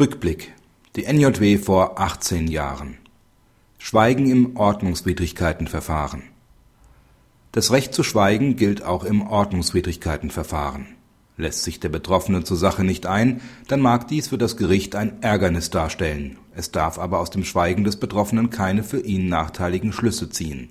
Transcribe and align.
Rückblick. 0.00 0.54
Die 0.96 1.04
NJW 1.04 1.58
vor 1.58 2.00
18 2.00 2.48
Jahren. 2.48 2.96
Schweigen 3.76 4.30
im 4.30 4.56
Ordnungswidrigkeitenverfahren. 4.56 6.22
Das 7.52 7.70
Recht 7.70 7.92
zu 7.92 8.02
schweigen 8.02 8.56
gilt 8.56 8.82
auch 8.82 9.04
im 9.04 9.20
Ordnungswidrigkeitenverfahren. 9.20 10.86
Lässt 11.36 11.64
sich 11.64 11.80
der 11.80 11.90
Betroffene 11.90 12.44
zur 12.44 12.56
Sache 12.56 12.82
nicht 12.82 13.04
ein, 13.04 13.42
dann 13.68 13.82
mag 13.82 14.08
dies 14.08 14.28
für 14.28 14.38
das 14.38 14.56
Gericht 14.56 14.96
ein 14.96 15.22
Ärgernis 15.22 15.68
darstellen, 15.68 16.38
es 16.54 16.72
darf 16.72 16.98
aber 16.98 17.18
aus 17.18 17.28
dem 17.28 17.44
Schweigen 17.44 17.84
des 17.84 17.96
Betroffenen 17.96 18.48
keine 18.48 18.84
für 18.84 19.00
ihn 19.00 19.28
nachteiligen 19.28 19.92
Schlüsse 19.92 20.30
ziehen. 20.30 20.70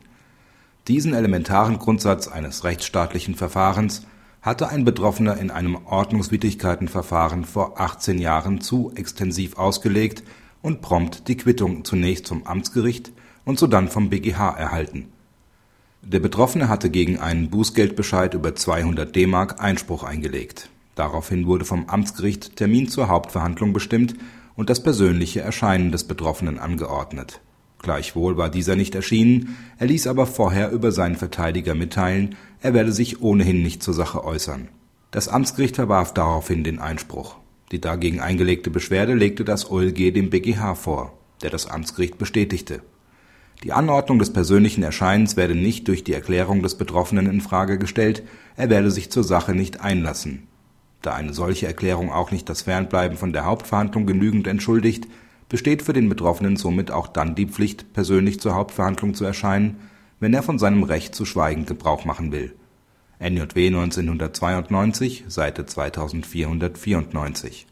Diesen 0.87 1.13
elementaren 1.13 1.77
Grundsatz 1.77 2.27
eines 2.27 2.63
rechtsstaatlichen 2.63 3.35
Verfahrens 3.35 4.07
hatte 4.41 4.69
ein 4.69 4.85
Betroffener 4.85 5.37
in 5.37 5.51
einem 5.51 5.75
Ordnungswidrigkeitenverfahren 5.85 7.45
vor 7.45 7.79
18 7.79 8.19
Jahren 8.19 8.61
zu 8.61 8.91
extensiv 8.95 9.57
ausgelegt 9.57 10.23
und 10.61 10.81
prompt 10.81 11.27
die 11.27 11.37
Quittung 11.37 11.83
zunächst 11.83 12.27
vom 12.27 12.43
Amtsgericht 12.45 13.11
und 13.45 13.59
sodann 13.59 13.89
vom 13.89 14.09
BGH 14.09 14.51
erhalten. 14.57 15.07
Der 16.01 16.19
Betroffene 16.19 16.69
hatte 16.69 16.89
gegen 16.89 17.19
einen 17.19 17.49
Bußgeldbescheid 17.49 18.33
über 18.33 18.55
200 18.55 19.13
D-Mark 19.13 19.61
Einspruch 19.61 20.03
eingelegt. 20.03 20.69
Daraufhin 20.95 21.45
wurde 21.45 21.65
vom 21.65 21.89
Amtsgericht 21.89 22.55
Termin 22.55 22.87
zur 22.87 23.09
Hauptverhandlung 23.09 23.73
bestimmt 23.73 24.15
und 24.55 24.69
das 24.69 24.81
persönliche 24.81 25.41
Erscheinen 25.41 25.91
des 25.91 26.05
Betroffenen 26.05 26.59
angeordnet 26.59 27.41
Gleichwohl 27.81 28.37
war 28.37 28.49
dieser 28.49 28.75
nicht 28.75 28.93
erschienen, 28.93 29.57
er 29.77 29.87
ließ 29.87 30.07
aber 30.07 30.25
vorher 30.25 30.71
über 30.71 30.91
seinen 30.91 31.15
Verteidiger 31.15 31.75
mitteilen, 31.75 32.35
er 32.61 32.73
werde 32.73 32.91
sich 32.91 33.21
ohnehin 33.21 33.63
nicht 33.63 33.81
zur 33.81 33.93
Sache 33.93 34.23
äußern. 34.23 34.67
Das 35.11 35.29
Amtsgericht 35.29 35.75
verwarf 35.75 36.13
daraufhin 36.13 36.63
den 36.63 36.79
Einspruch. 36.79 37.37
Die 37.71 37.79
dagegen 37.79 38.19
eingelegte 38.19 38.69
Beschwerde 38.69 39.13
legte 39.13 39.45
das 39.45 39.71
OLG 39.71 40.11
dem 40.13 40.29
BGH 40.29 40.75
vor, 40.75 41.13
der 41.41 41.49
das 41.49 41.67
Amtsgericht 41.67 42.17
bestätigte. 42.17 42.81
Die 43.63 43.71
Anordnung 43.71 44.19
des 44.19 44.31
persönlichen 44.31 44.83
Erscheinens 44.83 45.37
werde 45.37 45.55
nicht 45.55 45.87
durch 45.87 46.03
die 46.03 46.13
Erklärung 46.13 46.63
des 46.63 46.75
Betroffenen 46.75 47.27
in 47.27 47.41
Frage 47.41 47.77
gestellt, 47.77 48.23
er 48.55 48.69
werde 48.69 48.91
sich 48.91 49.09
zur 49.09 49.23
Sache 49.23 49.53
nicht 49.53 49.81
einlassen. 49.81 50.47
Da 51.01 51.13
eine 51.13 51.33
solche 51.33 51.67
Erklärung 51.67 52.11
auch 52.11 52.31
nicht 52.31 52.49
das 52.49 52.63
Fernbleiben 52.63 53.17
von 53.17 53.31
der 53.31 53.45
Hauptverhandlung 53.45 54.05
genügend 54.05 54.47
entschuldigt 54.47 55.07
besteht 55.49 55.81
für 55.81 55.93
den 55.93 56.07
Betroffenen 56.07 56.55
somit 56.55 56.91
auch 56.91 57.07
dann 57.07 57.35
die 57.35 57.47
Pflicht, 57.47 57.91
persönlich 57.91 58.39
zur 58.39 58.53
Hauptverhandlung 58.53 59.15
zu 59.15 59.25
erscheinen, 59.25 59.77
wenn 60.19 60.33
er 60.33 60.43
von 60.43 60.59
seinem 60.59 60.83
Recht 60.83 61.15
zu 61.15 61.25
schweigen 61.25 61.65
Gebrauch 61.65 62.05
machen 62.05 62.31
will. 62.31 62.53
(NJW 63.19 63.67
1992, 63.67 65.25
Seite 65.27 65.65
2494). 65.65 67.65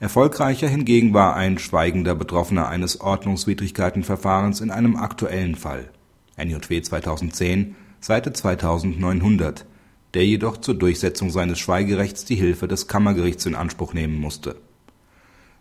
Erfolgreicher 0.00 0.68
hingegen 0.68 1.14
war 1.14 1.36
ein 1.36 1.58
schweigender 1.58 2.14
Betroffener 2.14 2.68
eines 2.68 3.00
Ordnungswidrigkeitenverfahrens 3.00 4.60
in 4.60 4.70
einem 4.70 4.96
aktuellen 4.96 5.54
Fall. 5.54 5.88
(NJW 6.36 6.82
2010, 6.82 7.76
Seite 8.00 8.32
2900), 8.32 9.64
der 10.12 10.26
jedoch 10.26 10.58
zur 10.58 10.74
Durchsetzung 10.74 11.30
seines 11.30 11.58
Schweigerechts 11.58 12.24
die 12.24 12.34
Hilfe 12.34 12.68
des 12.68 12.88
Kammergerichts 12.88 13.46
in 13.46 13.54
Anspruch 13.54 13.94
nehmen 13.94 14.16
musste 14.16 14.56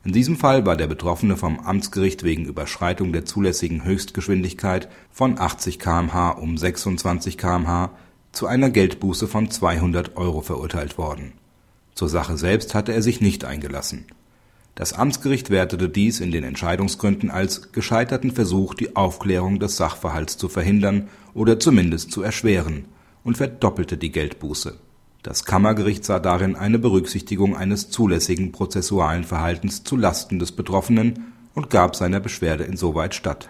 in 0.05 0.11
diesem 0.11 0.35
Fall 0.35 0.65
war 0.65 0.75
der 0.75 0.87
Betroffene 0.87 1.37
vom 1.37 1.61
Amtsgericht 1.61 2.23
wegen 2.23 2.45
Überschreitung 2.45 3.13
der 3.13 3.23
zulässigen 3.23 3.85
Höchstgeschwindigkeit 3.85 4.89
von 5.11 5.39
80 5.39 5.79
km/h 5.79 6.31
um 6.31 6.57
26 6.57 7.37
km/h 7.37 7.91
zu 8.33 8.47
einer 8.47 8.69
Geldbuße 8.69 9.29
von 9.29 9.49
200 9.49 10.17
Euro 10.17 10.41
verurteilt 10.41 10.97
worden. 10.97 11.31
Zur 11.95 12.09
Sache 12.09 12.37
selbst 12.37 12.75
hatte 12.75 12.91
er 12.91 13.01
sich 13.01 13.21
nicht 13.21 13.45
eingelassen. 13.45 14.05
Das 14.75 14.91
Amtsgericht 14.91 15.51
wertete 15.51 15.87
dies 15.87 16.19
in 16.19 16.31
den 16.31 16.43
Entscheidungsgründen 16.43 17.31
als 17.31 17.71
gescheiterten 17.71 18.31
Versuch, 18.31 18.73
die 18.73 18.97
Aufklärung 18.97 19.59
des 19.59 19.77
Sachverhalts 19.77 20.37
zu 20.37 20.49
verhindern 20.49 21.07
oder 21.33 21.59
zumindest 21.59 22.11
zu 22.11 22.23
erschweren 22.23 22.85
und 23.23 23.37
verdoppelte 23.37 23.97
die 23.97 24.11
Geldbuße 24.11 24.79
das 25.23 25.45
Kammergericht 25.45 26.03
sah 26.03 26.19
darin 26.19 26.55
eine 26.55 26.77
Berücksichtigung 26.77 27.55
eines 27.55 27.89
zulässigen 27.89 28.51
prozessualen 28.51 29.23
Verhaltens 29.23 29.83
zu 29.83 29.95
Lasten 29.95 30.37
des 30.37 30.51
Betroffenen 30.51 31.33
und 31.53 31.69
gab 31.69 31.95
seiner 31.95 32.19
Beschwerde 32.19 32.65
insoweit 32.65 33.15
statt 33.15 33.49